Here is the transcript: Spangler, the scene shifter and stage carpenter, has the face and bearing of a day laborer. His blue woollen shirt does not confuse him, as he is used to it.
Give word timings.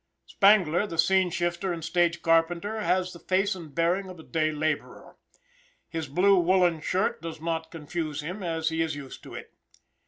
Spangler, 0.25 0.87
the 0.87 0.97
scene 0.97 1.29
shifter 1.29 1.71
and 1.71 1.85
stage 1.85 2.23
carpenter, 2.23 2.79
has 2.81 3.13
the 3.13 3.19
face 3.19 3.53
and 3.53 3.75
bearing 3.75 4.09
of 4.09 4.19
a 4.19 4.23
day 4.23 4.51
laborer. 4.51 5.15
His 5.89 6.07
blue 6.07 6.39
woollen 6.39 6.81
shirt 6.81 7.21
does 7.21 7.39
not 7.39 7.69
confuse 7.69 8.21
him, 8.21 8.41
as 8.41 8.69
he 8.69 8.81
is 8.81 8.95
used 8.95 9.21
to 9.21 9.35
it. 9.35 9.53